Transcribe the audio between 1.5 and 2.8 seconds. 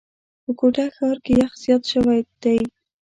زیات شوی دی.